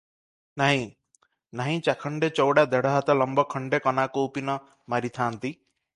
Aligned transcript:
ନାହିଁ, 0.61 0.85
ନାହିଁ 1.59 1.83
ଚାଖଣ୍ଡେ 1.87 2.29
ଚୌଡ଼ା 2.39 2.63
ଦେଢ 2.71 2.95
ହାତ 2.95 3.19
ଲମ୍ବ 3.23 3.47
ଖଣ୍ଡେ 3.55 3.81
କନା 3.89 4.07
କୌପୀନ 4.17 4.57
ମାରିଥାଆନ୍ତି। 4.95 5.55